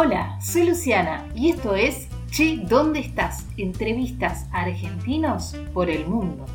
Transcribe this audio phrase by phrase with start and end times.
[0.00, 3.44] Hola, soy Luciana y esto es Che, ¿dónde estás?
[3.56, 6.46] Entrevistas a argentinos por el mundo.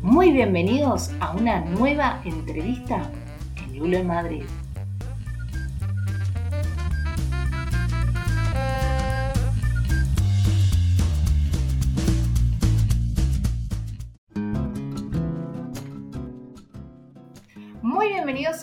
[0.00, 3.02] Muy bienvenidos a una nueva entrevista
[3.66, 4.44] en Lulo en Madrid.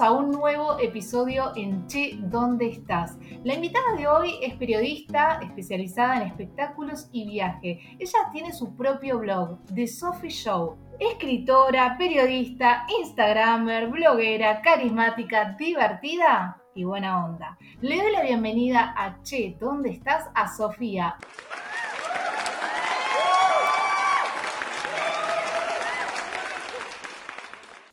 [0.02, 3.18] A un nuevo episodio en Che, ¿dónde estás?
[3.44, 7.98] La invitada de hoy es periodista especializada en espectáculos y viaje.
[8.00, 10.78] Ella tiene su propio blog, The Sophie Show.
[11.00, 17.58] Escritora, periodista, instagramer, bloguera, carismática, divertida y buena onda.
[17.82, 20.30] Le doy la bienvenida a Che, ¿dónde estás?
[20.34, 21.18] a Sofía.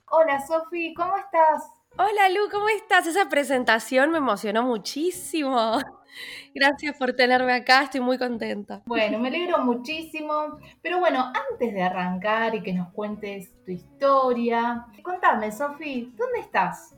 [0.08, 1.75] Hola Sofi, ¿cómo estás?
[1.98, 3.06] Hola Lu, ¿cómo estás?
[3.06, 5.78] Esa presentación me emocionó muchísimo.
[6.54, 8.82] Gracias por tenerme acá, estoy muy contenta.
[8.84, 10.58] Bueno, me alegro muchísimo.
[10.82, 16.94] Pero bueno, antes de arrancar y que nos cuentes tu historia, contame, Sofi, ¿dónde estás?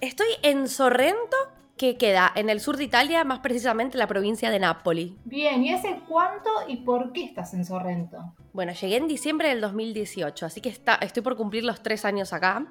[0.00, 1.36] Estoy en Sorrento,
[1.80, 5.16] que queda en el sur de Italia, más precisamente en la provincia de Nápoli.
[5.24, 8.34] Bien, ¿y hace cuánto y por qué estás en Sorrento?
[8.52, 12.34] Bueno, llegué en diciembre del 2018, así que está, estoy por cumplir los tres años
[12.34, 12.66] acá.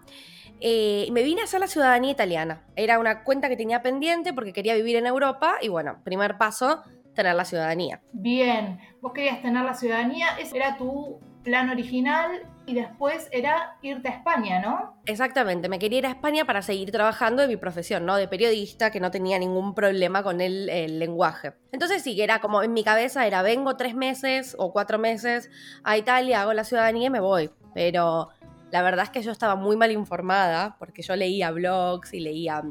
[0.61, 2.61] Eh, me vine a hacer la ciudadanía italiana.
[2.75, 6.83] Era una cuenta que tenía pendiente porque quería vivir en Europa y bueno, primer paso,
[7.15, 8.01] tener la ciudadanía.
[8.13, 14.09] Bien, vos querías tener la ciudadanía, ese era tu plan original y después era irte
[14.09, 15.01] a España, ¿no?
[15.05, 18.15] Exactamente, me quería ir a España para seguir trabajando en mi profesión, ¿no?
[18.15, 20.67] De periodista, que no tenía ningún problema con el,
[20.99, 21.53] lenguaje.
[21.71, 25.49] Entonces sí, era como en mi cabeza, era vengo tres meses o cuatro meses
[25.83, 27.49] a Italia, hago la ciudadanía y me voy.
[27.73, 28.29] Pero
[28.71, 32.63] la verdad es que yo estaba muy mal informada porque yo leía blogs y leía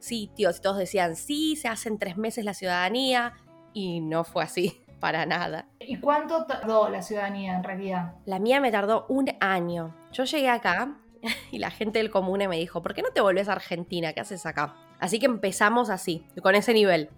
[0.00, 3.34] sitios y todos decían, sí, se hacen tres meses la ciudadanía
[3.72, 5.66] y no fue así para nada.
[5.80, 8.14] ¿Y cuánto tardó la ciudadanía en realidad?
[8.24, 9.94] La mía me tardó un año.
[10.12, 10.96] Yo llegué acá
[11.50, 14.12] y la gente del comune me dijo, ¿por qué no te volvés a Argentina?
[14.12, 14.74] ¿Qué haces acá?
[14.98, 17.10] Así que empezamos así, con ese nivel.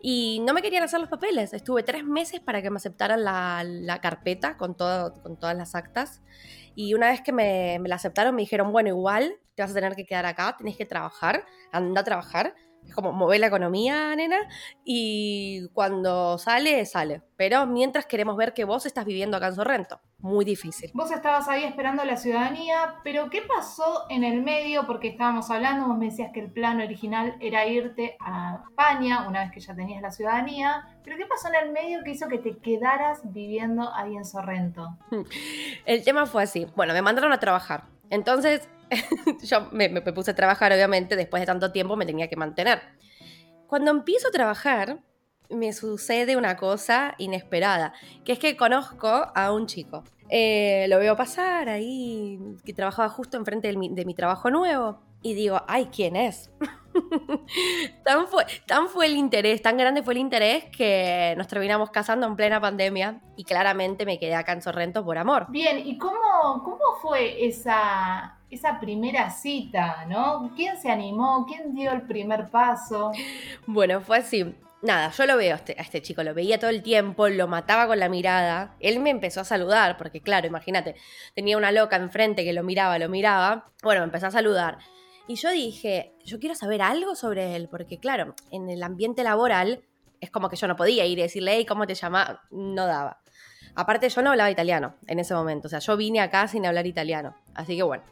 [0.00, 1.52] Y no me querían hacer los papeles.
[1.52, 5.74] Estuve tres meses para que me aceptaran la, la carpeta con, todo, con todas las
[5.74, 6.22] actas.
[6.74, 9.74] Y una vez que me, me, la aceptaron, me dijeron, bueno, igual te vas a
[9.74, 12.54] tener que quedar acá, tenés que trabajar, anda a trabajar.
[12.88, 14.38] Es como mover la economía, nena,
[14.82, 17.22] y cuando sale, sale.
[17.36, 20.00] Pero mientras queremos ver que vos estás viviendo acá en Sorrento.
[20.20, 20.90] Muy difícil.
[20.94, 24.86] Vos estabas ahí esperando la ciudadanía, pero ¿qué pasó en el medio?
[24.86, 29.42] Porque estábamos hablando, vos me decías que el plan original era irte a España una
[29.42, 32.38] vez que ya tenías la ciudadanía, pero ¿qué pasó en el medio que hizo que
[32.38, 34.98] te quedaras viviendo ahí en Sorrento?
[35.84, 36.66] El tema fue así.
[36.74, 37.84] Bueno, me mandaron a trabajar.
[38.10, 38.68] Entonces,
[39.42, 42.80] yo me, puse a trabajar, obviamente, después de tanto tiempo me tenía que mantener.
[43.66, 45.00] Cuando empiezo a trabajar,
[45.50, 47.92] me sucede una cosa inesperada,
[48.24, 50.04] que es que conozco a un chico.
[50.30, 55.00] Eh, lo veo pasar ahí, que trabajaba justo enfrente de mi, de mi trabajo nuevo,
[55.22, 56.50] y digo, ay, ¿quién es?
[58.04, 62.26] tan, fue, tan fue el interés, tan grande fue el interés que nos terminamos casando
[62.26, 65.46] en plena pandemia y claramente me quedé acá en Sorrento por amor.
[65.48, 70.52] Bien, ¿y cómo, cómo fue esa, esa primera cita, no?
[70.56, 71.46] ¿Quién se animó?
[71.46, 73.12] ¿Quién dio el primer paso?
[73.66, 74.54] Bueno, fue así.
[74.80, 77.48] Nada, yo lo veo a este, a este, chico, lo veía todo el tiempo, lo
[77.48, 78.76] mataba con la mirada.
[78.78, 80.94] Él me empezó a saludar, porque claro, imagínate,
[81.34, 83.72] tenía una loca enfrente que lo miraba, lo miraba.
[83.82, 84.78] Bueno, me empezó a saludar.
[85.28, 89.84] Y yo dije, yo quiero saber algo sobre él, porque claro, en el ambiente laboral
[90.20, 92.38] es como que yo no podía ir y decirle, hey, ¿cómo te llamas?
[92.50, 93.20] No daba.
[93.74, 96.86] Aparte, yo no hablaba italiano en ese momento, o sea, yo vine acá sin hablar
[96.86, 97.36] italiano.
[97.54, 98.02] Así que bueno.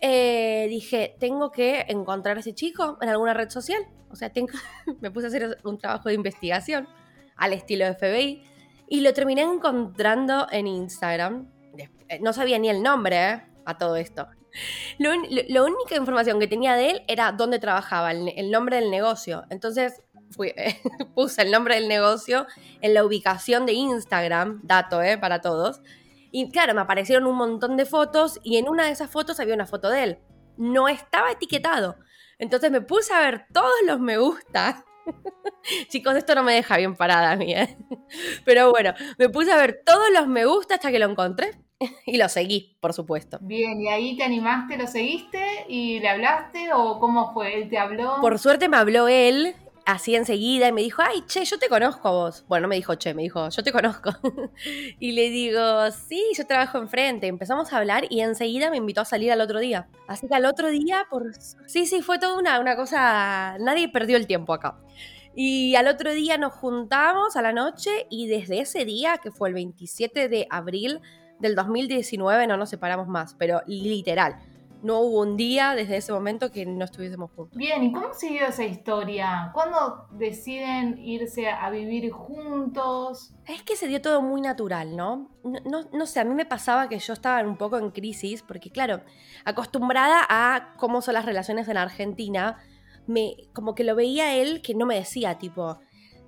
[0.00, 3.86] Eh, dije, tengo que encontrar a ese chico en alguna red social.
[4.10, 4.52] O sea, tengo,
[5.00, 6.88] me puse a hacer un trabajo de investigación
[7.36, 8.42] al estilo FBI
[8.88, 11.50] y lo terminé encontrando en Instagram.
[12.20, 13.42] No sabía ni el nombre ¿eh?
[13.66, 14.26] a todo esto.
[14.98, 15.10] Lo,
[15.48, 19.44] la única información que tenía de él era dónde trabajaba, el, nombre del negocio.
[19.50, 20.02] Entonces
[21.14, 22.46] puse el nombre del negocio
[22.80, 25.80] en la ubicación de Instagram, dato eh, para todos.
[26.32, 29.54] Y claro, me aparecieron un montón de fotos y en una de esas fotos había
[29.54, 30.18] una foto de él.
[30.56, 31.96] No estaba etiquetado.
[32.38, 34.84] Entonces me puse a ver todos los me gusta.
[35.88, 37.76] Chicos, esto no me deja bien parada a mí, ¿eh?
[38.44, 41.58] Pero bueno, me puse a ver todos los me gusta hasta que lo encontré
[42.06, 43.38] y lo seguí, por supuesto.
[43.40, 47.54] Bien, ¿y ahí te animaste, lo seguiste y le hablaste o cómo fue?
[47.54, 48.16] ¿Él te habló?
[48.20, 49.54] Por suerte me habló él
[49.86, 52.44] así enseguida y me dijo, ay, che, yo te conozco a vos.
[52.48, 54.10] Bueno, no me dijo, che, me dijo, yo te conozco.
[55.00, 57.26] y le digo, sí, yo trabajo enfrente.
[57.26, 59.88] Empezamos a hablar y enseguida me invitó a salir al otro día.
[60.06, 61.34] Así que al otro día, por...
[61.66, 64.78] Sí, sí, fue toda una, una cosa, nadie perdió el tiempo acá.
[65.34, 69.48] Y al otro día nos juntamos a la noche y desde ese día, que fue
[69.48, 71.00] el 27 de abril
[71.40, 74.36] del 2019, no nos separamos más, pero literal
[74.82, 77.56] no hubo un día desde ese momento que no estuviésemos juntos.
[77.56, 79.50] Bien, ¿y cómo siguió esa historia?
[79.52, 83.34] ¿Cuándo deciden irse a vivir juntos?
[83.46, 85.30] Es que se dio todo muy natural, ¿no?
[85.44, 88.70] No, no, sé, a mí me pasaba que yo estaba un poco en crisis, porque
[88.70, 89.02] claro,
[89.44, 92.58] acostumbrada a cómo son las relaciones en Argentina,
[93.06, 95.78] me, como que lo veía él que no me decía tipo,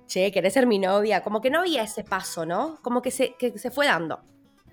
[0.05, 1.23] che, ¿querés ser mi novia?
[1.23, 2.79] Como que no había ese paso, ¿no?
[2.81, 4.21] Como que se, que se fue dando,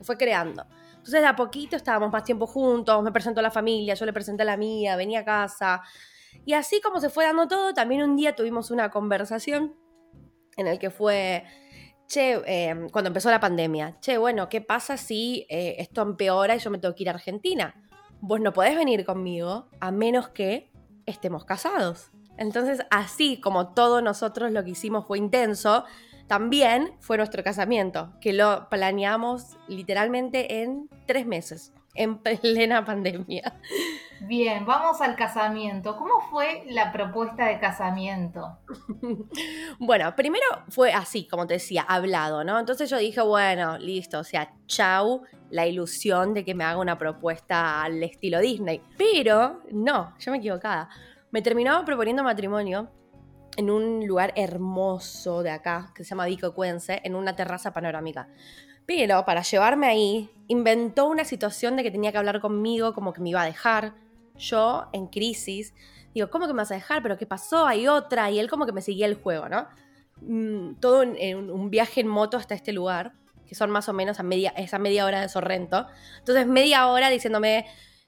[0.04, 0.66] fue creando.
[0.90, 4.12] Entonces de a poquito estábamos más tiempo juntos, me presentó a la familia, yo le
[4.12, 5.82] presenté a la mía, venía a casa.
[6.44, 9.76] Y así como se fue dando todo, también un día tuvimos una conversación
[10.56, 11.44] en el que fue,
[12.06, 16.58] che, em, cuando empezó la pandemia, che, bueno, ¿qué pasa si eh, esto empeora y
[16.58, 17.74] yo me tengo que ir a Argentina?
[18.20, 20.70] Vos no podés venir conmigo a menos que
[21.06, 22.10] estemos casados.
[22.36, 25.84] Entonces, así como todos nosotros lo que hicimos fue intenso,
[26.30, 33.58] también fue nuestro casamiento, que lo planeamos literalmente en tres meses, en plena pandemia.
[34.20, 35.96] Bien, vamos al casamiento.
[35.96, 38.60] ¿Cómo fue la propuesta de casamiento?
[39.80, 42.60] bueno, primero fue así, como te decía, hablado, ¿no?
[42.60, 46.96] Entonces yo dije, bueno, listo, o sea, chau la ilusión de que me haga una
[46.96, 48.80] propuesta al estilo Disney.
[48.96, 50.88] Pero no, yo me equivocaba.
[51.32, 52.88] Me terminaba proponiendo matrimonio
[53.60, 58.26] en un lugar hermoso de acá, que se llama Vico Cuense, en una terraza panorámica.
[58.86, 63.20] Pero para llevarme ahí, inventó una situación de que tenía que hablar conmigo, como que
[63.20, 63.94] me iba a dejar.
[64.38, 65.74] Yo, en crisis,
[66.14, 67.02] digo, ¿cómo que me vas a dejar?
[67.02, 67.66] ¿Pero qué pasó?
[67.66, 68.30] Hay otra.
[68.30, 69.68] Y él como que me seguía el juego, ¿no?
[70.22, 73.12] Mm, todo un viaje en moto hasta este lugar,
[73.46, 75.86] que son más o menos a media, esa media hora de Sorrento.
[76.18, 77.66] Entonces, media hora diciéndome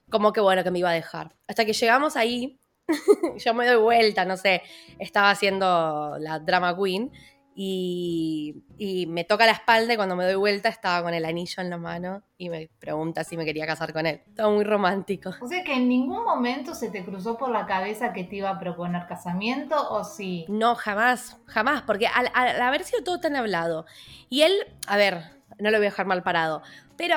[0.09, 1.35] como que bueno, que me iba a dejar.
[1.47, 2.59] Hasta que llegamos ahí,
[3.37, 4.61] yo me doy vuelta, no sé,
[4.99, 7.11] estaba haciendo la drama queen
[7.55, 11.69] y, me toca la espalda y cuando me doy vuelta estaba con el anillo en
[11.69, 14.21] la mano y me pregunta si me quería casar con él.
[14.27, 15.31] Estaba muy romántico.
[15.41, 18.49] O sea que en ningún momento se te cruzó por la cabeza que te iba
[18.49, 20.45] a proponer casamiento o sí.
[20.49, 23.85] No, jamás, jamás, porque al, al haber sido todo tan hablado
[24.29, 24.53] y él,
[24.87, 25.23] a ver,
[25.59, 26.61] no lo voy a dejar mal parado,
[26.97, 27.15] pero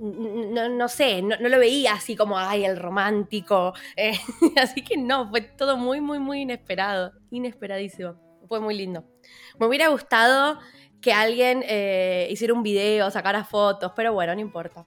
[0.00, 3.74] no, sé, no, lo veía así como, ay, el romántico.
[3.96, 4.12] Eh,
[4.56, 7.12] así que no, fue todo muy, muy, muy inesperado.
[7.30, 8.14] Inesperadísimo.
[8.48, 9.04] Fue muy lindo.
[9.58, 10.58] Me hubiera gustado
[11.00, 14.84] que alguien eh, hiciera un video, sacara fotos, pero bueno, no importa.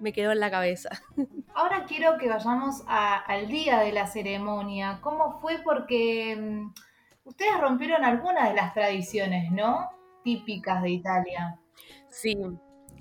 [0.00, 0.88] Me quedó en la cabeza.
[1.54, 4.98] Ahora quiero que vayamos al día de la ceremonia.
[5.02, 5.58] ¿Cómo fue?
[5.62, 6.72] Porque mm,
[7.24, 9.90] ustedes rompieron algunas de las tradiciones, ¿no?
[10.24, 11.58] Típicas de Italia.
[12.08, 12.36] Sí,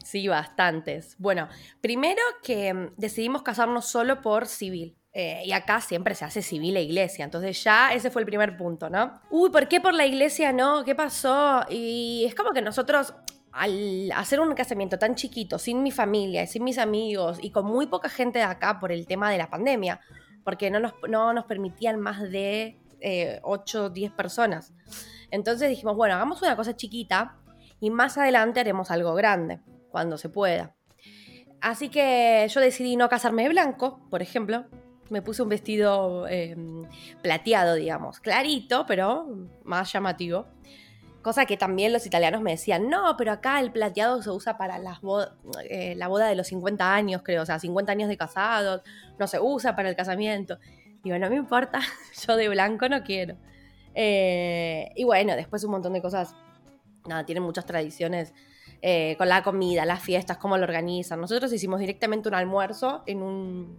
[0.10, 1.16] Sí, bastantes.
[1.20, 1.48] Bueno,
[1.82, 4.98] primero que mm, decidimos casarnos solo por civil.
[5.14, 7.24] Eh, y acá siempre se hace civil e iglesia.
[7.24, 9.22] Entonces ya ese fue el primer punto, ¿no?
[9.30, 10.84] Uy, ¿por qué por la iglesia no?
[10.84, 11.64] ¿Qué pasó?
[11.70, 13.14] Y es como que nosotros,
[13.52, 17.86] al hacer un casamiento tan chiquito, sin mi familia, sin mis amigos y con muy
[17.86, 20.00] poca gente de acá por el tema de la pandemia,
[20.44, 22.80] porque no nos, no nos permitían más de
[23.44, 24.74] 8 o 10 personas.
[25.30, 27.38] Entonces dijimos, bueno, hagamos una cosa chiquita
[27.80, 29.60] y más adelante haremos algo grande
[29.92, 30.76] cuando se pueda.
[31.62, 34.66] Así que yo decidí no casarme de blanco, por ejemplo.
[35.10, 36.86] Me puse un vestido em,
[37.22, 39.28] plateado, digamos, clarito, pero
[39.64, 40.46] más llamativo.
[41.22, 44.78] Cosa que también los italianos me decían, no, pero acá el plateado se usa para
[44.78, 45.00] las
[45.70, 48.84] eh, la boda de los 50 años, creo, o sea, 50 años de casados,
[49.18, 50.60] no se usa para el casamiento.
[51.04, 51.82] Digo, no me importa,
[52.28, 53.36] yo de blanco no quiero.
[53.96, 56.36] Eh, y bueno, después un montón de cosas,
[57.06, 58.34] nada, tienen muchas tradiciones
[58.82, 61.20] eh, con la comida, las fiestas, cómo lo organizan.
[61.20, 63.78] Nosotros hicimos directamente un almuerzo en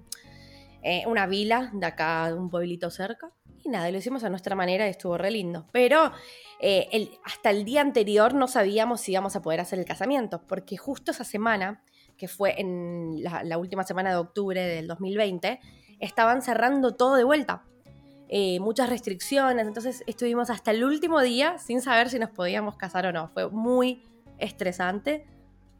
[0.82, 3.32] eh, una vila de acá, un pueblito cerca.
[3.64, 5.66] Y nada, lo hicimos a nuestra manera y estuvo re lindo.
[5.72, 6.12] Pero
[6.60, 10.76] eh, hasta el día anterior no sabíamos si íbamos a poder hacer el casamiento, porque
[10.76, 11.82] justo esa semana,
[12.18, 15.60] que fue en la, última semana de octubre del 2020,
[15.98, 17.64] estaban cerrando todo de vuelta.
[18.60, 23.12] muchas restricciones, entonces estuvimos hasta el último día sin saber si nos podíamos casar o
[23.12, 23.28] no.
[23.28, 24.04] Fue muy,
[24.40, 25.26] estresante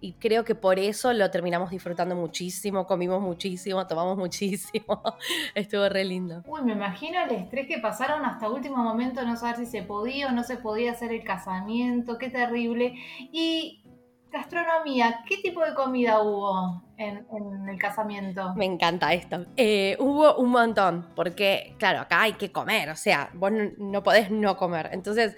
[0.01, 5.03] y creo que por eso lo terminamos disfrutando muchísimo, comimos muchísimo, tomamos muchísimo,
[5.55, 6.43] estuvo re lindo.
[6.47, 10.29] Uy, me imagino el estrés que pasaron hasta último momento, no saber si se podía
[10.29, 12.95] o no se podía hacer el casamiento, qué terrible.
[13.31, 13.85] Y
[14.31, 17.27] gastronomía, ¿qué tipo de comida hubo en,
[17.69, 18.55] el casamiento?
[18.55, 19.45] Me encanta esto.
[19.57, 24.31] Eh, hubo un montón, porque claro, acá hay que comer, o sea, vos no, podés
[24.31, 24.89] no comer.
[24.93, 25.37] Entonces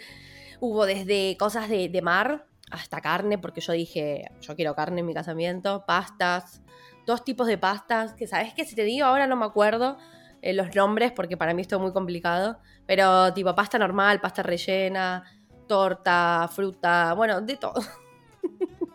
[0.60, 5.06] hubo desde cosas de, de mar hasta carne, porque yo dije, yo quiero carne en
[5.06, 6.62] mi casamiento, pastas,
[7.06, 9.98] dos tipos de pastas, que sabes que si te digo ahora no me acuerdo
[10.40, 14.42] eh, los nombres, porque para mí esto es muy complicado, pero tipo pasta normal, pasta
[14.42, 15.24] rellena,
[15.68, 17.80] torta, fruta, bueno, de todo.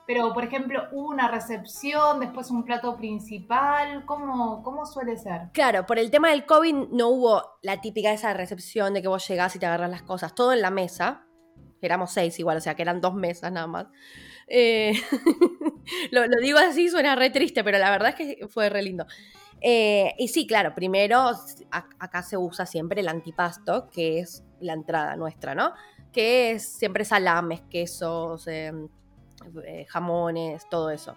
[0.07, 5.49] Pero, por ejemplo, hubo una recepción, después un plato principal, ¿cómo, ¿cómo suele ser?
[5.51, 9.27] Claro, por el tema del COVID no hubo la típica esa recepción de que vos
[9.27, 11.26] llegás y te agarras las cosas, todo en la mesa,
[11.85, 13.87] éramos seis igual, o sea que eran dos mesas nada más.
[14.47, 14.93] Eh,
[16.11, 19.05] lo, digo así, suena re triste, pero la verdad es que fue re lindo.
[19.61, 21.31] Eh, y sí, claro, primero
[21.71, 25.73] acá se usa siempre el antipasto, que es la entrada nuestra, ¿no?
[26.11, 28.87] Que es siempre salames, quesos, em,
[29.65, 31.15] eh, jamones, todo eso.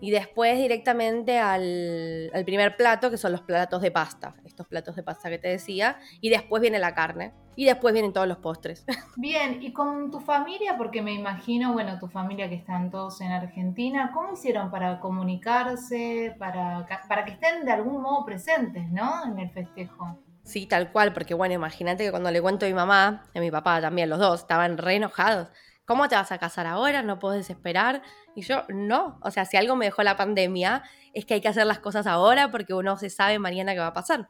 [0.00, 4.96] Y después directamente al, al, primer plato, que son los platos de pasta, estos platos
[4.96, 5.98] de pasta que te decía.
[6.20, 7.32] Y después viene la carne.
[7.54, 8.84] Y después vienen todos los postres.
[9.16, 13.30] Bien, y con tu familia, porque me imagino, bueno, tu familia que están todos en
[13.30, 19.24] Argentina, ¿cómo hicieron para comunicarse, para, para que estén de algún modo presentes, ¿no?
[19.24, 20.18] En el festejo.
[20.44, 23.50] Sí, tal cual, porque bueno, imagínate que cuando le cuento a mi mamá, a mi
[23.50, 25.48] papá también, los dos, estaban re enojados.
[25.84, 27.02] ¿Cómo te vas a casar ahora?
[27.02, 28.02] ¿No puedes esperar?
[28.34, 29.18] Y yo, no.
[29.22, 30.82] O sea, si algo me dejó la pandemia,
[31.12, 33.88] es que hay que hacer las cosas ahora porque uno se sabe mañana qué va
[33.88, 34.28] a pasar.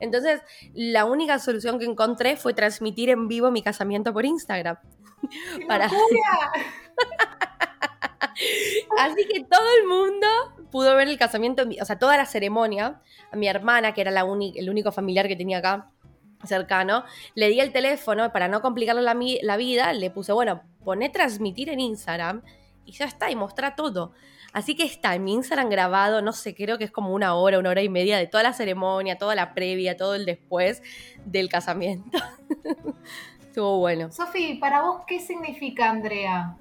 [0.00, 0.40] Entonces,
[0.74, 4.76] la única solución que encontré fue transmitir en vivo mi casamiento por Instagram.
[5.66, 5.90] Para...
[8.98, 10.26] Así que todo el mundo
[10.70, 13.00] pudo ver el casamiento, o sea, toda la ceremonia.
[13.30, 15.90] A mi hermana, que era la el único familiar que tenía acá,
[16.44, 21.68] cercano, le di el teléfono para no complicarle la, vida, le puse, bueno, poné transmitir
[21.68, 22.42] en Instagram
[22.88, 24.12] y ya está, y mostra todo.
[24.54, 27.58] Así que está en mi Instagram grabado, no sé, creo que es como una hora,
[27.58, 30.82] una hora y media de toda la ceremonia, toda la previa, todo el después
[31.26, 32.18] del casamiento.
[33.42, 34.10] Estuvo bueno.
[34.10, 36.56] Sofi, para vos, ¿qué significa Andrea?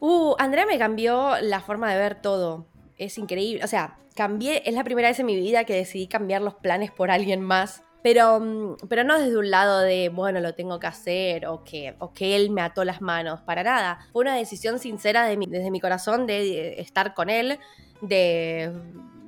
[0.00, 2.66] Uh, Andrea me cambió la forma de ver todo.
[2.98, 3.62] Es increíble.
[3.62, 6.90] O sea, cambié, es la primera vez en mi vida que decidí cambiar los planes
[6.90, 10.86] por alguien más pero, mm, pero no desde un lado de, bueno, lo tengo que
[10.86, 13.98] hacer o que, o que él me ató las manos, para nada.
[14.12, 17.58] Fue una decisión sincera de desde mi corazón de, estar con él,
[18.02, 18.72] de,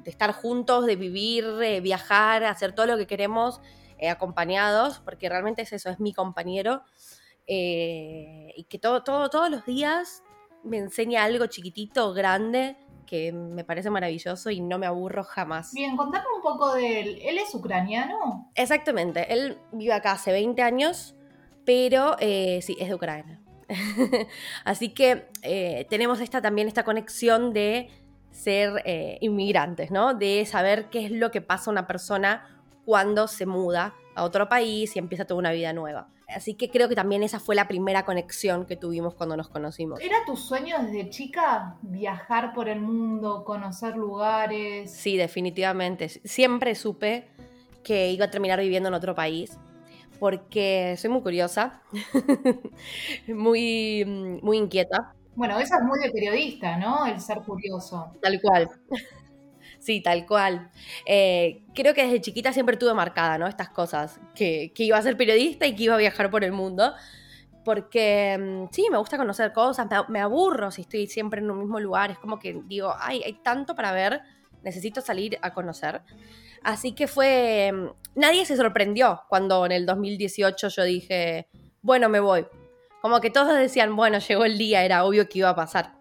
[0.05, 1.45] estar juntos, de vivir,
[1.83, 3.61] viajar, hacer todo lo que queremos
[3.99, 6.85] eh, acompañados, porque realmente es eso, es mi compañero.
[7.49, 10.23] Eh, y que todo, todo, todos los días
[10.63, 12.77] me enseña algo chiquitito, grande,
[13.09, 15.73] que me parece maravilloso y no me aburro jamás.
[15.73, 17.19] Bien, contame un poco de él.
[17.23, 18.51] ¿Él es ucraniano?
[18.55, 21.17] Exactamente, él vive acá hace 20 años,
[21.65, 23.41] pero eh, sí, es de Ucrania.
[24.65, 27.89] Así que eh, tenemos esta, también esta conexión de
[28.31, 30.15] ser eh, inmigrantes, ¿no?
[30.15, 34.49] De saber qué es lo que pasa a una persona cuando se muda a otro
[34.49, 36.09] país y empieza toda una vida nueva.
[36.29, 39.99] Así que creo que también esa fue la primera conexión que tuvimos cuando nos conocimos.
[40.01, 44.91] ¿Era tu sueño desde chica viajar por el mundo, conocer lugares?
[44.91, 46.09] Sí, definitivamente.
[46.09, 47.29] Siempre supe
[47.83, 49.59] que iba a terminar viviendo en otro país
[50.19, 51.81] porque soy muy curiosa,
[53.29, 54.05] muy,
[54.43, 55.15] muy inquieta.
[55.35, 57.07] Bueno, eso es muy de periodista, ¿no?
[57.07, 58.13] El ser curioso.
[58.21, 58.69] Tal cual.
[59.79, 60.71] Sí, tal cual.
[61.07, 63.47] Eh, creo que desde chiquita siempre tuve marcada, ¿no?
[63.47, 66.95] Estas cosas, que, iba a ser periodista y que iba a viajar por el mundo.
[67.65, 71.79] Porque mm, sí, me gusta conocer cosas, me, aburro si estoy siempre en un mismo
[71.81, 72.11] lugar.
[72.11, 74.23] Es como que digo, ay, hay tanto para ver,
[74.63, 76.03] necesito salir a conocer.
[76.63, 77.71] Así que fue.
[77.73, 81.49] Mm, nadie se sorprendió cuando en el 2018 yo dije,
[81.83, 82.47] bueno, me voy.
[83.01, 85.95] Como que todos decían, bueno, llegó el día, era obvio que iba a pasar.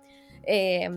[0.43, 0.89] Eh,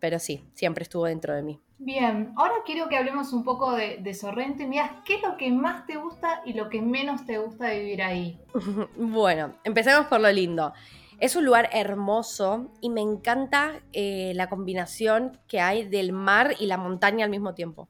[0.00, 1.60] pero sí, siempre estuvo dentro de mí.
[1.80, 5.50] Bien, ahora quiero que hablemos un poco de, Sorrento y me qué es lo que
[5.52, 8.40] más te gusta y lo que menos te gusta de vivir ahí.
[8.96, 10.72] bueno, empecemos por lo lindo.
[11.20, 16.66] Es un lugar hermoso y me encanta eh, la combinación que hay del mar y
[16.66, 17.88] la montaña al mismo tiempo.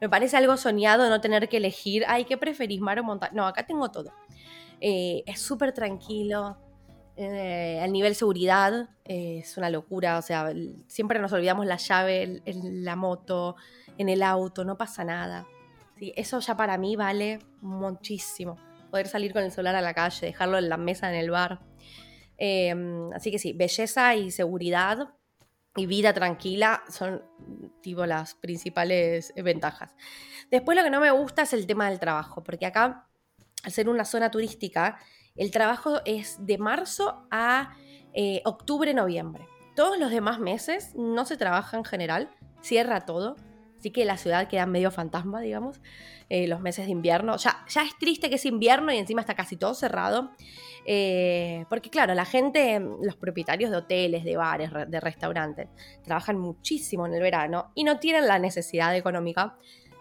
[0.00, 3.32] Me parece algo soñado no tener que elegir, ay, ¿qué preferís, mar o montaña?
[3.34, 4.12] No, acá tengo todo.
[4.80, 6.56] Eh, es súper tranquilo,
[7.16, 10.52] eh, al nivel seguridad eh, es una locura, o sea,
[10.88, 13.54] siempre nos olvidamos la llave en la moto,
[13.98, 15.46] en el auto, no pasa nada.
[15.98, 18.58] Sí, eso ya para mí vale muchísimo.
[18.90, 21.60] Poder salir con el celular a la calle, dejarlo en la mesa en el bar.
[22.36, 25.14] Em, así que sí, belleza y seguridad
[25.76, 27.22] y vida tranquila son
[27.80, 29.94] tipo las principales ventajas.
[30.50, 33.06] Después lo que no me gusta es el tema del trabajo, porque acá,
[33.62, 34.98] al ser una zona turística,
[35.36, 37.76] el trabajo es de marzo a
[38.12, 39.46] eh, octubre, noviembre.
[39.74, 43.36] Todos los demás meses no se trabaja en general, cierra todo.
[43.78, 45.82] Así que la ciudad queda medio fantasma, digamos,
[46.30, 47.36] eh, los meses de invierno.
[47.36, 50.30] Ya, ya es triste que es invierno y encima está casi todo cerrado.
[50.86, 55.68] Eh, porque claro, la gente, los propietarios de hoteles, de bares, de restaurantes,
[56.02, 59.56] trabajan muchísimo en el verano y no tienen la necesidad económica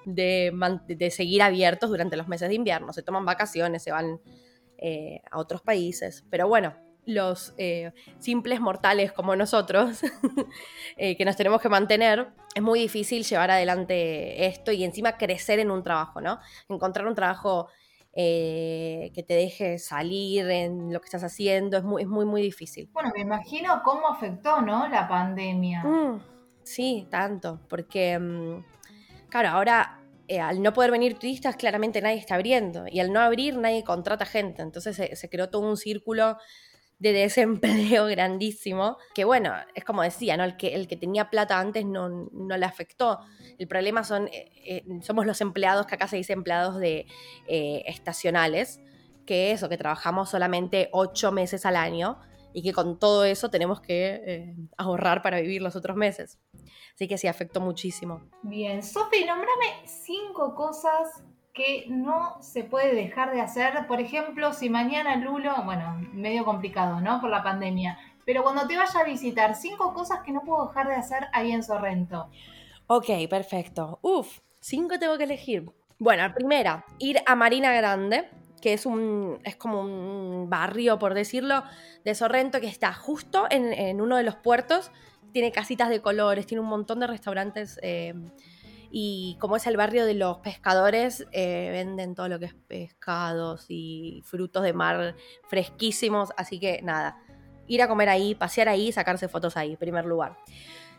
[0.05, 0.53] de,
[0.87, 2.93] de seguir abiertos durante los meses de invierno.
[2.93, 4.21] Se toman vacaciones, se van
[4.77, 6.23] eh, a otros países.
[6.29, 6.75] Pero bueno,
[7.05, 10.01] los eh, simples mortales como nosotros,
[10.97, 15.71] que nos tenemos que mantener, es muy difícil llevar adelante esto y encima crecer en
[15.71, 16.39] un trabajo, ¿no?
[16.69, 17.67] Encontrar un trabajo
[18.15, 22.43] eh, que te deje salir en lo que estás haciendo, es muy, es muy, muy
[22.43, 22.87] difícil.
[22.93, 24.87] Bueno, me imagino cómo afectó, ¿no?
[24.87, 25.83] La pandemia.
[25.83, 26.21] Mm,
[26.61, 28.63] sí, tanto, porque, mm,
[29.29, 33.19] claro, ahora eh, al no poder venir turistas, claramente nadie está abriendo, y al no
[33.19, 36.37] abrir nadie contrata gente, entonces se, creó todo un círculo
[36.99, 40.43] de desempleo grandísimo, que bueno, es como decía, ¿no?
[40.43, 43.19] El que, el que tenía plata antes no, no le afectó.
[43.57, 47.05] El problema son, eh, eh, somos los empleados, que acá se dice empleados de
[47.47, 48.79] estacionales,
[49.25, 52.19] que eso, que trabajamos solamente ocho meses al año
[52.53, 56.39] y que con todo eso tenemos que ahorrar para vivir los otros meses.
[56.93, 58.21] Así que sí, afectó muchísimo.
[58.43, 63.87] Bien, Sofi, nombrame cinco cosas que no se puede dejar de hacer.
[63.87, 67.19] Por ejemplo, si mañana Lulo, bueno, medio complicado, ¿no?
[67.21, 70.87] Por la pandemia, pero cuando te vaya a visitar, cinco cosas que no puedo dejar
[70.87, 72.29] de hacer ahí en Sorrento.
[72.87, 73.99] Ok, perfecto.
[74.01, 75.65] Uf, cinco tengo que elegir.
[75.99, 78.29] Bueno, primera, ir a Marina Grande,
[78.63, 81.65] que es un es como un barrio, por decirlo,
[82.05, 84.89] de Sorrento que está justo en, uno de los puertos.
[85.33, 87.77] Tiene casitas de colores, tiene un montón de restaurantes.
[87.81, 88.13] Eh,
[88.89, 93.65] y como es el barrio de los pescadores, eh, venden todo lo que es pescados
[93.67, 95.17] y frutos de mar
[95.49, 96.29] fresquísimos.
[96.37, 97.17] Así que nada,
[97.67, 100.37] ir a comer ahí, pasear ahí, sacarse fotos ahí, primer lugar.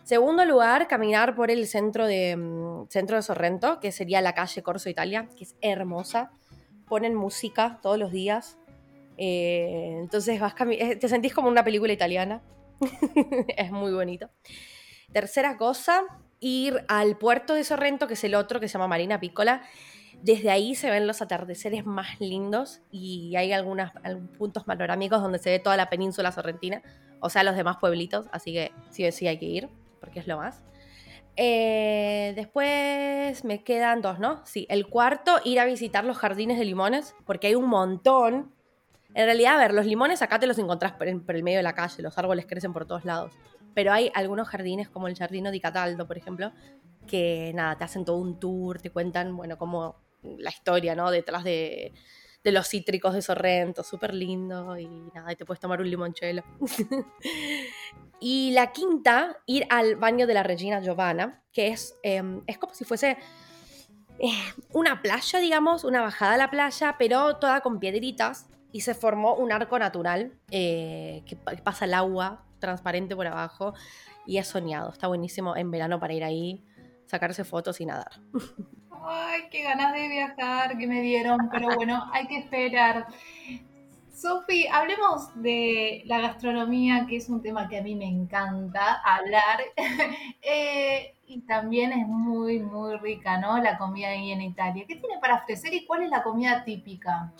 [0.02, 4.62] Segundo lugar, caminar por el centro de, mm, centro de Sorrento, que sería la calle
[4.62, 6.30] Corso Italia, que es hermosa.
[6.88, 8.58] Ponen música todos los días.
[9.16, 12.42] Eh, entonces vas eh, te sentís como una película italiana.
[13.56, 14.30] es muy bonito.
[15.12, 16.02] Tercera cosa,
[16.40, 19.62] ir al puerto de Sorrento, que es el otro que se llama Marina Piccola.
[20.22, 23.90] Desde ahí se ven los atardeceres más lindos y hay algunos
[24.38, 26.82] puntos panorámicos donde se ve toda la península sorrentina,
[27.20, 29.68] o sea, los demás pueblitos, así que sí sí hay que ir,
[30.00, 30.62] porque es lo más.
[31.36, 34.42] Eh, después me quedan dos, ¿no?
[34.44, 38.52] Sí, el cuarto, ir a visitar los jardines de limones, porque hay un montón.
[39.14, 41.74] En realidad, a ver, los limones acá te los encontrás por el medio de la
[41.74, 43.32] calle, los árboles crecen por todos lados.
[43.74, 46.52] Pero hay algunos jardines, como el Jardino di Cataldo, por ejemplo,
[47.08, 51.10] que nada, te hacen todo un tour, te cuentan, bueno, como la historia, ¿no?
[51.10, 51.92] Detrás de,
[52.44, 56.44] de los cítricos de Sorrento, súper lindo y nada, y te puedes tomar un limonchelo.
[58.20, 62.74] y la quinta, ir al baño de la Regina Giovanna, que es, em, es como
[62.74, 63.16] si fuese
[64.18, 64.30] eh,
[64.72, 68.46] una playa, digamos, una bajada a la playa, pero toda con piedritas.
[68.70, 73.72] Y se formó un arco natural eh, que pasa el agua transparente por abajo
[74.26, 74.90] y es soñado.
[74.90, 76.64] Está buenísimo en verano para ir ahí,
[77.06, 78.20] sacarse fotos y nadar.
[79.06, 83.06] Ay, qué ganas de viajar que me dieron, pero bueno, hay que esperar.
[84.10, 89.60] Sofi, hablemos de la gastronomía, que es un tema que a mí me encanta hablar.
[90.46, 93.58] Eh, y también es muy, muy rica, ¿no?
[93.58, 94.84] La comida ahí en Italia.
[94.86, 97.32] ¿Qué tiene para ofrecer y cuál es la comida típica?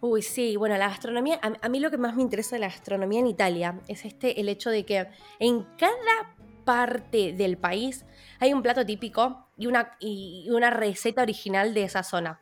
[0.00, 3.20] Uy, sí, bueno, la gastronomía, a, mí lo que más me interesa de la gastronomía
[3.20, 5.06] en Italia es este, el hecho de que
[5.38, 8.04] en cada parte del país
[8.40, 12.40] hay un plato típico y una, y una receta original de esa zona.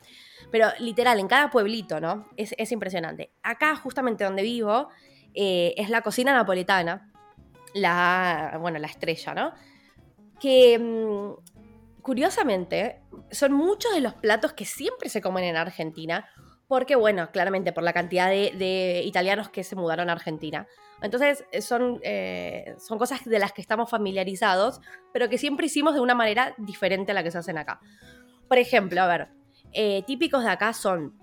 [0.51, 2.27] Pero literal, en cada pueblito, ¿no?
[2.37, 3.31] Es, impresionante.
[3.43, 4.89] Acá, justamente donde vivo,
[5.33, 7.11] eh, es la cocina napoletana,
[7.73, 9.53] la, bueno, la estrella, ¿no?
[10.39, 13.01] Que mm, curiosamente
[13.31, 16.29] son muchos de los platos que siempre se comen en Argentina
[16.67, 20.67] porque, bueno, claramente por la cantidad de, italianos que se mudaron a Argentina.
[21.01, 24.81] Entonces, eh, son, eh, son cosas de las que estamos familiarizados,
[25.13, 27.79] pero que siempre hicimos de una manera diferente a la que se hacen acá.
[28.49, 29.27] Por ejemplo, a ver,
[29.71, 31.17] eh, típicos de acá son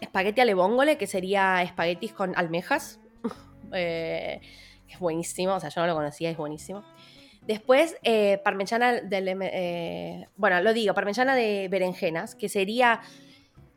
[0.00, 3.00] espagueti alle vongole, que sería espaguetis con almejas.
[3.72, 6.84] es buenísimo, o sea, yo no lo conocía, es buenísimo.
[7.42, 7.96] Después,
[8.44, 13.00] parmesana de, bueno, lo digo, parmesana de berenjenas, que sería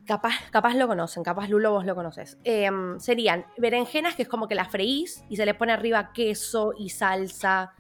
[0.06, 2.38] Capaz, capaz lo conocen, capaz Lulo vos lo conoces.
[2.44, 6.74] Em, serían berenjenas que es como que las freís y se le pone arriba queso
[6.78, 7.74] y salsa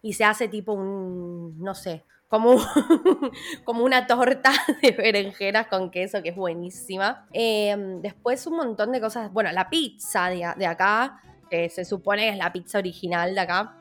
[0.00, 2.56] y se hace tipo un, no sé, como,
[3.64, 7.26] como una torta de berenjenas con queso que es buenísima.
[7.32, 12.36] Em, después un montón de cosas, bueno, la pizza de, acá, que se supone es
[12.36, 13.76] la pizza original de acá,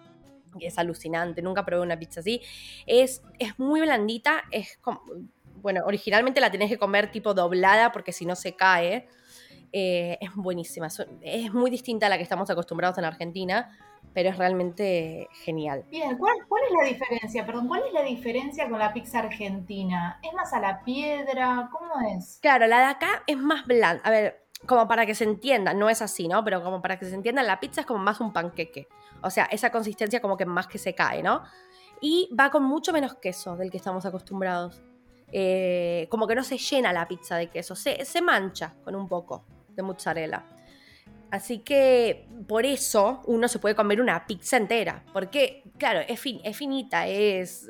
[0.59, 2.41] que es alucinante, nunca probé una pizza así.
[2.87, 5.01] Es, es muy blandita, es como,
[5.63, 9.07] bueno, originalmente la tenés que comer tipo doblada porque si no se cae.
[9.75, 10.87] Eh, es buenísima,
[11.21, 13.75] es muy distinta a la que estamos acostumbrados en Argentina,
[14.13, 15.83] pero es realmente genial.
[15.89, 17.43] Bien, ¿cuál, ¿cuál, es la diferencia?
[17.43, 20.19] Perdón, ¿cuál es la diferencia con la pizza argentina?
[20.21, 21.69] ¿Es más a la piedra?
[21.71, 22.37] ¿Cómo es?
[22.39, 24.03] Claro, la de acá es más blanda.
[24.05, 26.43] A ver, como para que se entienda, no es así, ¿no?
[26.43, 28.87] Pero como para que se entienda, la pizza es como más un panqueque.
[29.23, 31.41] O sea, esa consistencia como que más que se cae, ¿no?
[31.99, 34.83] Y va con mucho menos queso del que estamos acostumbrados.
[35.35, 39.07] Eh, como que no se llena la pizza de queso, se, se mancha con un
[39.07, 40.45] poco de mozzarella.
[41.31, 46.55] Así que por eso uno se puede comer una pizza entera, porque claro, es, es
[46.55, 47.67] finita, es,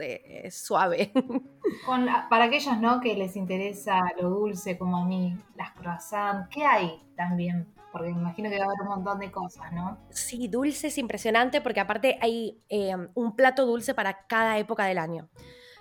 [0.52, 1.14] suave.
[2.30, 3.00] para aquellos ¿no?
[3.00, 7.74] que les interesa lo dulce como a mí, las croissants, ¿qué hay también?
[7.94, 9.98] Porque me imagino que va a haber un montón de cosas, ¿no?
[10.10, 14.98] Sí, dulce es impresionante porque aparte hay eh, un plato dulce para cada época del
[14.98, 15.30] año.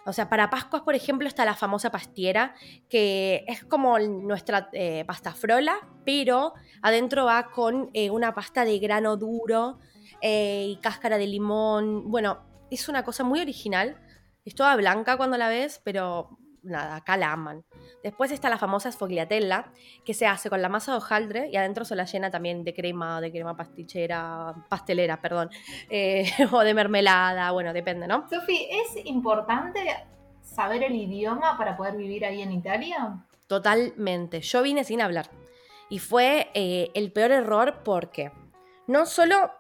[0.04, 2.54] O sea, para Pascuas, por ejemplo, está la famosa pastiera,
[2.88, 8.78] que es como nuestra eh, pasta frola, pero adentro va con eh, una pasta de
[8.78, 9.78] grano duro
[10.24, 12.08] y cáscara de limón.
[12.08, 13.96] Bueno, es una cosa muy original.
[14.44, 17.64] Es toda blanca cuando la ves, pero nada, acá la aman.
[18.03, 19.72] Después está la famosa sfogliatella,
[20.05, 22.75] que se hace con la masa de hojaldre y adentro se la llena también de
[22.75, 25.51] crema, de crema pastichera, pastelera, perdón,
[25.90, 28.29] eh, o de mermelada, bueno, depende, ¿no?
[28.29, 29.81] Sofi, ¿es importante
[30.40, 33.25] saber el idioma para poder vivir ahí en Italia?
[33.46, 34.40] Totalmente.
[34.40, 35.31] Yo vine sin hablar.
[35.88, 38.33] Y fue eh, el peor error porque
[38.87, 39.51] no solo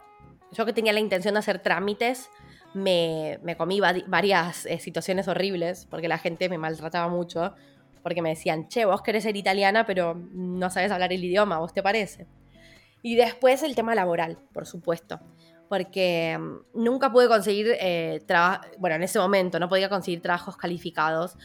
[0.52, 2.30] yo que tenía la intención de hacer trámites,
[2.74, 7.54] me, comí varias eh, situaciones horribles porque la gente me maltrataba mucho.
[8.02, 11.72] Porque me decían, che, vos querés ser italiana, pero no sabes hablar el idioma, ¿vos
[11.72, 12.26] te parece?
[13.00, 15.20] Y después el tema laboral, por supuesto.
[15.68, 20.56] Porque mm, nunca pude conseguir eh, trabajo, bueno, en ese momento no podía conseguir trabajos
[20.56, 21.36] calificados,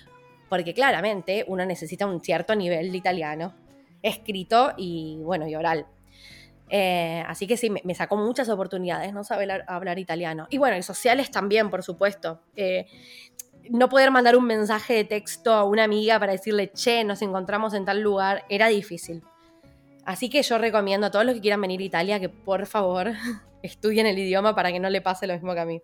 [0.50, 3.54] porque claramente uno necesita un cierto nivel de italiano,
[4.02, 5.86] escrito y, bueno, y oral.
[6.70, 10.48] Eh, así que sí, me, sacó muchas oportunidades, no saber hablar, italiano.
[10.50, 12.42] Y bueno, y sociales también, por supuesto.
[12.56, 12.88] Eh,
[13.70, 17.74] no poder mandar un mensaje de texto a una amiga para decirle, che, nos encontramos
[17.74, 19.24] en tal lugar, era difícil.
[20.06, 23.12] Así que yo recomiendo a todos los que quieran venir a Italia que por favor
[23.62, 25.82] estudien el idioma para que no le pase lo mismo que a mí.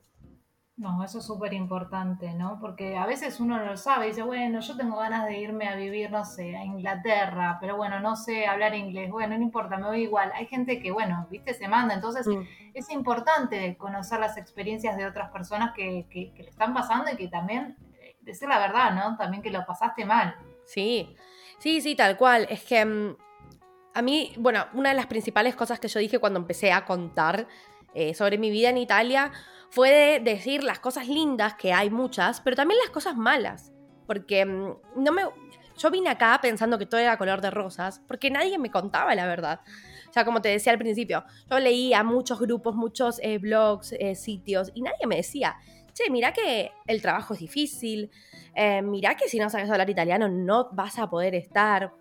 [0.75, 2.57] No, eso es súper importante, ¿no?
[2.59, 5.67] Porque a veces uno no lo sabe y dice, bueno, yo tengo ganas de irme
[5.67, 9.77] a vivir, no sé, a Inglaterra, pero bueno, no sé hablar inglés, bueno, no importa,
[9.77, 10.31] me voy igual.
[10.33, 12.41] Hay gente que, bueno, viste, se manda, entonces mm.
[12.73, 17.17] es importante conocer las experiencias de otras personas que, que, que le están pasando y
[17.17, 19.15] que también, eh, decir la verdad, ¿no?
[19.15, 20.35] También que lo pasaste mal.
[20.65, 21.15] Sí,
[21.59, 22.47] sí, sí, tal cual.
[22.49, 23.15] Es que mm,
[23.93, 27.47] a mí, bueno, una de las principales cosas que yo dije cuando empecé a contar
[27.93, 29.31] eh, sobre mi vida en Italia
[29.73, 33.73] fue de decir las cosas lindas, que hay muchas, pero también las cosas malas.
[34.05, 35.23] Porque mm, no me,
[35.79, 39.25] yo vine acá pensando que todo era color de rosas, porque nadie me contaba la
[39.25, 39.61] verdad.
[40.07, 44.13] O sea, como te decía al principio, yo leía muchos grupos, muchos eh, blogs, eh,
[44.13, 45.55] sitios, y nadie me decía,
[45.93, 48.11] che, mira que el trabajo es difícil,
[48.53, 51.93] eh, mira que si no sabes hablar italiano no vas a poder estar.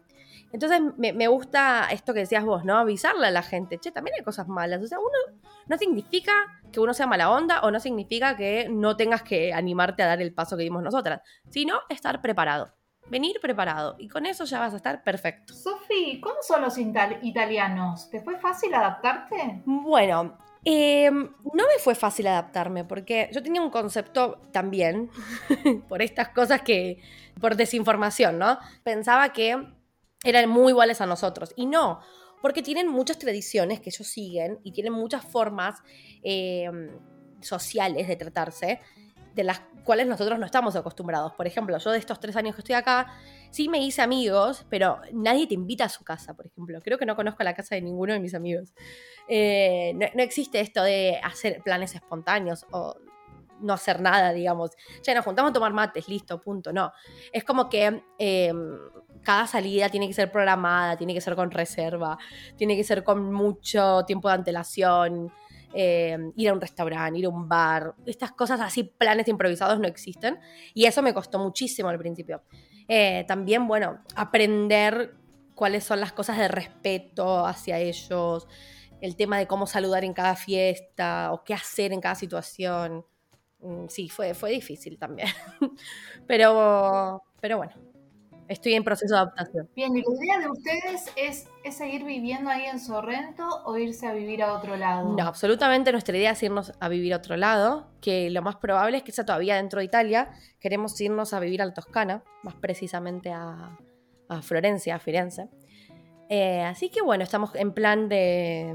[0.53, 2.77] Entonces me, me, gusta esto que decías vos, ¿no?
[2.77, 4.83] Avisarle a la gente, che, también hay cosas malas.
[4.83, 6.33] O sea, uno no significa
[6.73, 10.23] que uno sea mala onda o no significa que no tengas que animarte a dar
[10.23, 12.75] el paso que dimos nosotras, sino estar preparado.
[13.09, 15.55] Venir preparado y con eso ya vas a estar perfecto.
[15.55, 18.09] Sofi, ¿cómo son los italianos?
[18.11, 19.63] ¿Te fue fácil adaptarte?
[19.67, 25.11] Bueno, em, no me fue fácil adaptarme porque yo tenía un concepto también,
[25.89, 27.03] por estas cosas que,
[27.41, 28.59] por desinformación, ¿no?
[28.85, 29.57] Pensaba que
[30.25, 31.53] eran muy iguales a nosotros.
[31.57, 32.01] Y no,
[32.43, 35.81] porque tienen muchas tradiciones que ellos siguen y tienen muchas formas
[36.23, 36.91] em,
[37.41, 38.81] sociales de tratarse
[39.35, 41.33] de las cuales nosotros no estamos acostumbrados.
[41.33, 43.15] Por ejemplo, yo de estos tres años que estoy acá,
[43.51, 46.81] sí me hice amigos, pero nadie te invita a su casa, por ejemplo.
[46.83, 48.75] Creo que no conozco la casa de ninguno de mis amigos.
[49.29, 52.95] Eh, no, existe esto de hacer planes espontáneos o
[53.63, 54.71] no hacer nada, digamos.
[55.03, 56.73] Ya nos juntamos a tomar mates, listo, punto.
[56.73, 56.93] No.
[57.33, 58.79] Es como que em,
[59.23, 62.19] cada salida tiene que ser programada, tiene que ser con reserva,
[62.57, 65.33] tiene que ser con mucho tiempo de antelación,
[65.75, 69.89] eh, ir a un restaurante, ir a un bar, estas cosas así, planes improvisados no
[69.89, 70.39] existen.
[70.75, 72.43] Y eso me costó muchísimo al principio.
[72.89, 75.15] Eh, también, bueno, aprender
[75.55, 78.49] cuáles son las cosas de respeto hacia ellos,
[79.01, 83.05] el tema de cómo saludar en cada fiesta o qué hacer en cada situación.
[83.63, 85.29] Mm, sí, fue, fue difícil también.
[86.27, 87.73] pero, pero bueno,
[88.49, 89.69] estoy en proceso de adaptación.
[89.75, 94.07] Bien, ¿y la idea de ustedes es, es, seguir viviendo ahí en Sorrento o irse
[94.07, 95.17] a vivir a otro lado?
[95.17, 98.99] No, absolutamente nuestra idea es irnos a vivir a otro lado, que lo más probable
[98.99, 100.31] es que sea todavía dentro de Italia.
[100.61, 103.79] Queremos irnos a vivir al Toscana, más precisamente a,
[104.29, 105.49] a Florencia, a Firenze.
[106.29, 108.75] Eh, así que bueno, estamos en plan de,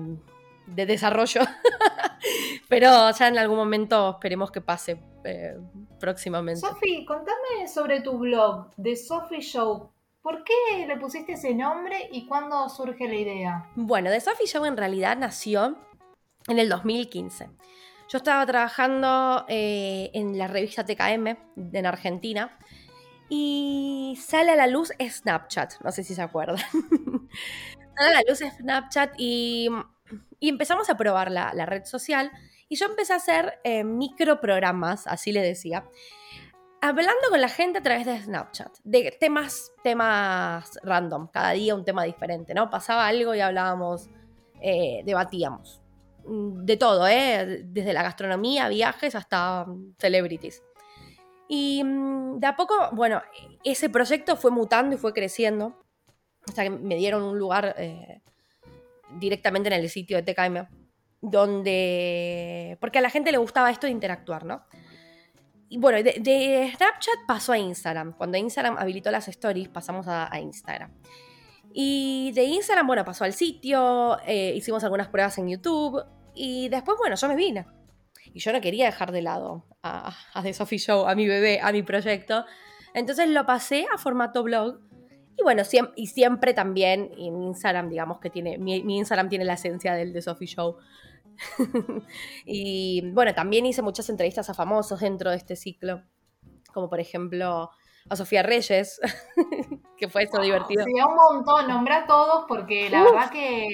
[0.68, 1.42] de desarrollo,
[2.70, 5.58] pero ya en algún momento esperemos que pase eh,
[6.00, 6.62] próximamente.
[6.62, 9.92] Sofi, contame sobre tu blog, de Sophie Show.
[10.22, 13.70] ¿Por qué le pusiste ese nombre y cuándo surge la idea?
[13.76, 15.78] Bueno, The Sophie Show en realidad nació
[16.48, 17.50] en el 2015.
[18.10, 21.28] Yo estaba trabajando eh, en la revista TKM
[21.74, 22.58] en Argentina
[23.30, 26.58] y sale a la luz Snapchat, no sé si se acuerdan.
[27.98, 29.68] sale a la luz Snapchat y,
[30.40, 32.32] y empezamos a probar la, la, red social
[32.70, 35.86] y yo empecé a hacer eh, microprogramas, así le decía,
[36.82, 41.86] hablando con la gente a través de Snapchat, de temas, temas random, cada día un
[41.86, 42.70] tema diferente, ¿no?
[42.70, 44.10] Pasaba algo y hablábamos,
[44.62, 45.82] eh, debatíamos.
[46.30, 47.64] De todo, ¿eh?
[47.64, 49.66] Desde la gastronomía, viajes hasta
[49.98, 50.62] celebrities.
[51.48, 53.22] Y mm, de a poco, bueno,
[53.64, 55.78] ese proyecto fue mutando y fue creciendo.
[56.46, 58.22] Hasta que me dieron un lugar eh,
[59.18, 60.68] directamente en el sitio de TKM.
[61.22, 62.78] Donde.
[62.80, 64.64] Porque a la gente le gustaba esto de interactuar, ¿no?
[65.70, 68.14] Y bueno, de, Snapchat pasó a Instagram.
[68.14, 70.92] Cuando Instagram habilitó las stories, pasamos a, Instagram.
[71.74, 76.02] Y de Instagram, bueno, pasó al sitio, eh, hicimos algunas pruebas en YouTube.
[76.34, 77.66] Y después, bueno, yo me vine
[78.34, 81.72] y yo no quería dejar de lado a, The Sophie Show, a mi bebé, a
[81.72, 82.46] mi proyecto.
[82.94, 84.80] Entonces lo pasé a formato blog.
[85.38, 89.46] Y bueno, siem y siempre también en Instagram, digamos que tiene, mi, mi Instagram tiene
[89.46, 90.78] la esencia del The Sophie Show.
[92.46, 96.04] y bueno, también hice muchas entrevistas a famosos dentro de este ciclo,
[96.74, 97.70] como por ejemplo
[98.10, 99.00] a Sofía Reyes,
[99.98, 100.84] que fue eso divertido.
[100.86, 103.12] Sí, un montón, nombra a todos porque la Uf.
[103.12, 103.68] verdad que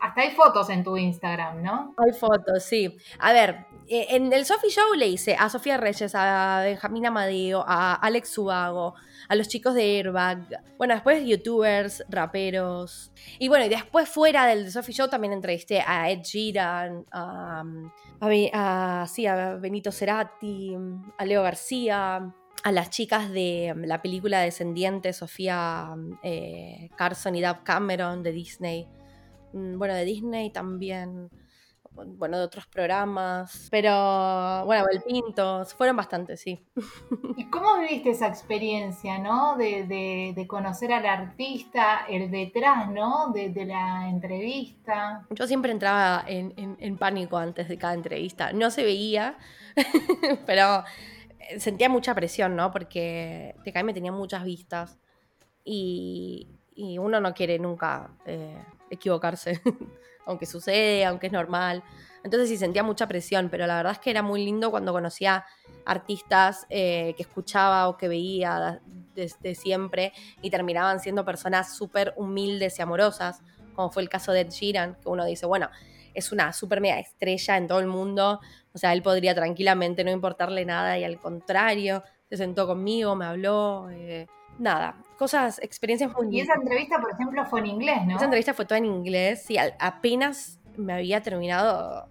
[0.00, 1.94] hasta hay fotos en tu Instagram, ¿no?
[1.96, 2.96] Hay fotos, sí.
[3.18, 7.64] A ver, eh, en el Sophie Show le hice a Sofía Reyes, a Benjamín Amadeo,
[7.66, 8.94] a Alex Subago,
[9.28, 10.62] a los chicos de Airbag.
[10.76, 13.12] Bueno, después youtubers, raperos.
[13.38, 17.64] Y bueno, y después fuera del Sophie Show también entrevisté a Ed Sheeran, a,
[18.20, 20.76] a, a, sí, a Benito Cerati,
[21.16, 22.32] a Leo García
[22.64, 28.88] a las chicas de la película Descendiente, Sofía eh, Carson y Dave Cameron de Disney.
[29.52, 31.30] Mm, bueno, de Disney también,
[31.90, 36.64] bueno, de otros programas, pero bueno, El Pintos, fueron bastantes, sí.
[37.36, 39.56] ¿Y cómo viviste esa experiencia, no?
[39.56, 43.32] De, de, de conocer al artista, el detrás, ¿no?
[43.32, 45.26] De, de la entrevista.
[45.30, 49.36] Yo siempre entraba en, en, en pánico antes de cada entrevista, no se veía,
[50.46, 50.84] pero
[51.58, 52.70] sentía mucha presión, ¿no?
[52.70, 54.98] Porque TKM tenía muchas vistas
[55.64, 59.60] y, y uno no quiere nunca eh, equivocarse,
[60.26, 61.82] aunque sucede, aunque es normal.
[62.24, 65.44] Entonces sí sentía mucha presión, pero la verdad es que era muy lindo cuando conocía
[65.86, 68.80] artistas eh, que escuchaba o que veía
[69.14, 73.40] desde siempre y terminaban siendo personas súper humildes y amorosas,
[73.74, 75.70] como fue el caso de Ed Sheeran, que uno dice, bueno,
[76.14, 78.40] es una súper mega estrella en todo el mundo,
[78.72, 83.24] o sea, él podría tranquilamente no importarle nada y al contrario, se sentó conmigo, me
[83.24, 84.26] habló, eh,
[84.58, 86.34] nada, cosas, experiencias muy...
[86.34, 88.16] Y esa entrevista, por ejemplo, fue en inglés, ¿no?
[88.16, 92.08] Esa entrevista fue toda en inglés y apenas me había terminado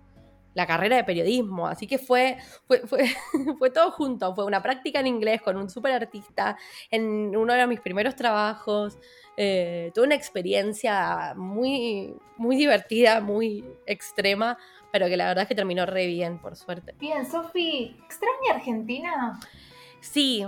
[0.54, 3.06] la carrera de periodismo, así que fue, fue, fue,
[3.60, 6.58] fue todo junto, fue una práctica en inglés con un súper artista
[6.90, 8.98] en uno de mis primeros trabajos,
[9.38, 14.58] eh, tuve una experiencia muy, muy divertida, muy extrema,
[14.92, 16.96] pero que la verdad es que terminó re bien, por suerte.
[17.00, 19.40] Bien, Sofi, ¿extraña Argentina?
[20.02, 20.44] Sí,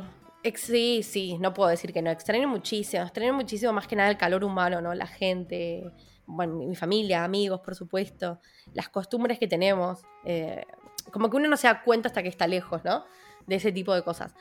[0.56, 4.18] sí, sí, no puedo decir que no, extraño muchísimo, extraño muchísimo más que nada el
[4.18, 4.94] calor humano, ¿no?
[4.94, 5.92] La gente,
[6.26, 8.40] bueno, mi familia, amigos, por supuesto,
[8.74, 10.66] las costumbres que tenemos, eh,
[11.12, 13.06] como que uno no se da cuenta hasta que está lejos, ¿no?
[13.48, 14.36] De ese tipo de cosas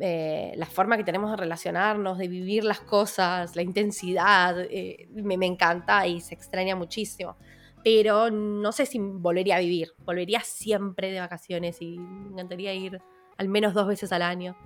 [0.00, 5.38] eh, la forma que tenemos de relacionarnos, de vivir las cosas, la intensidad, eh, me,
[5.38, 7.36] me, encanta y se extraña muchísimo.
[7.82, 13.00] Pero no sé si volvería a vivir, volvería siempre de vacaciones y me encantaría ir
[13.38, 14.56] al menos dos veces al año,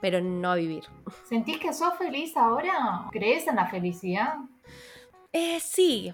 [0.00, 0.84] pero no a vivir.
[1.24, 3.06] ¿Sentís que sos feliz ahora?
[3.10, 4.36] ¿Crees en la felicidad?
[5.32, 6.12] Eh, sí,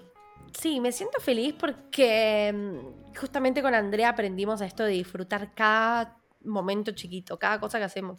[0.53, 6.16] sí, me siento feliz porque mm, justamente con Andrea aprendimos a esto de disfrutar cada
[6.45, 8.18] momento chiquito, cada cosa que hacemos.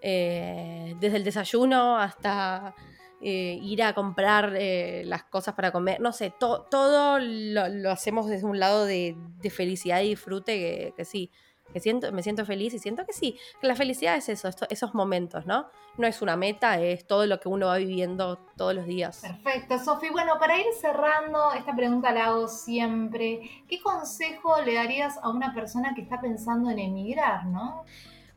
[0.00, 2.74] Eh, desde el desayuno hasta
[3.20, 7.90] eh, ir a comprar eh, las cosas para comer, no sé, to todo lo, lo,
[7.92, 11.30] hacemos desde un lado de, de felicidad y disfrute que, que, sí,
[11.72, 14.94] que siento, me siento feliz y siento que sí, que la felicidad es eso, esos
[14.94, 15.66] momentos, ¿no?
[15.98, 19.20] No es una meta, es todo lo que uno va viviendo todos los días.
[19.20, 20.08] Perfecto, Sofi.
[20.10, 23.40] Bueno, para ir cerrando, esta pregunta la hago siempre.
[23.68, 27.84] ¿Qué consejo le darías a una persona que está pensando en emigrar, no?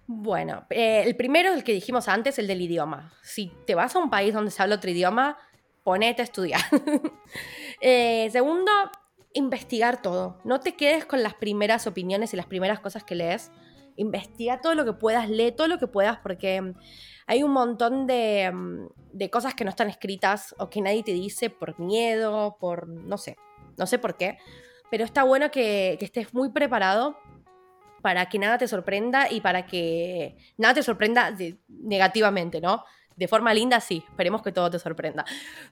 [0.07, 3.13] Bueno, eh, el primero, el que dijimos antes, el del idioma.
[3.23, 5.37] Si te vas a un país donde se habla otro idioma,
[5.83, 6.61] ponete a estudiar.
[7.81, 8.71] Eh, segundo,
[9.35, 10.39] investigar todo.
[10.43, 13.51] No te quedes con las primeras opiniones y las primeras cosas que lees.
[13.97, 16.73] Investiga todo lo que puedas, lee todo lo que puedas, porque mm,
[17.27, 21.11] hay un montón de, mm, de cosas que no están escritas o que nadie te
[21.11, 23.37] dice por miedo, por no sé,
[23.77, 24.37] no sé por qué.
[24.89, 27.17] Pero está bueno que, que estés muy preparado
[28.01, 31.35] para que nada te sorprenda y para que nada te sorprenda
[31.67, 32.83] negativamente, ¿no?
[33.15, 35.25] De forma linda, sí, esperemos que todo te sorprenda.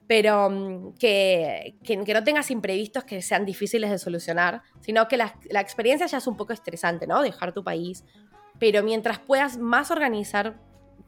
[0.08, 5.36] Pero mm, que, que, no tengas imprevistos que sean difíciles de solucionar, sino que la,
[5.50, 7.22] la, experiencia ya es un poco estresante, ¿no?
[7.22, 8.06] Dejar tu país.
[8.60, 10.60] Pero mientras puedas más organizar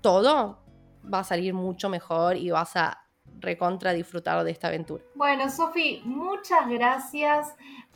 [0.02, 0.64] todo,
[1.12, 3.06] va a salir mucho mejor y vas a
[3.40, 5.04] recontra disfrutar de esta aventura.
[5.16, 7.54] Bueno, Sofi, muchas gracias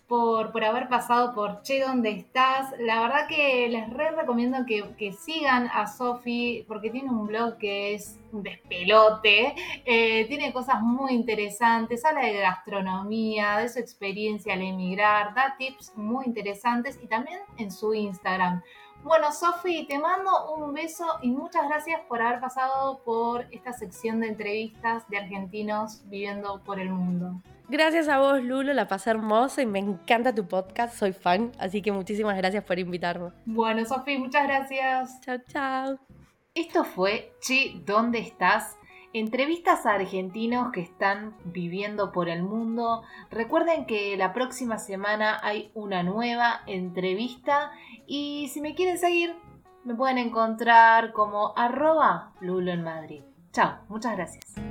[0.10, 2.74] por, por, haber pasado por Che, ¿dónde estás?
[2.80, 7.58] La verdad que les re recomiendo que, que sigan a Sofi porque tiene un blog
[7.58, 9.54] que es un despelote,
[9.86, 15.94] eh, tiene cosas muy interesantes, habla de gastronomía, de su experiencia al emigrar, da tips
[15.96, 18.64] muy interesantes y también en su Instagram.
[19.04, 24.20] Bueno, Sofi, te mando un beso y muchas gracias por haber pasado por esta sección
[24.20, 27.42] de entrevistas de argentinos viviendo por el mundo.
[27.70, 31.84] Gracias a vos, Lulo, la pasé hermosa y me encanta tu podcast, soy fan, así
[31.84, 33.30] que muchísimas gracias por invitarme.
[33.46, 35.22] Bueno, Sofi, muchas gracias.
[35.22, 36.00] Chao, chao.
[36.56, 38.76] Esto fue Chi, ¿dónde estás?
[39.14, 43.04] Entrevistas a argentinos que están viviendo por el mundo.
[43.30, 47.72] Recuerden que la próxima semana hay una nueva entrevista
[48.08, 49.36] y si me quieren seguir
[49.84, 53.22] me pueden encontrar como arroba Lulo en Madrid.
[53.52, 54.69] Chao, muchas gracias.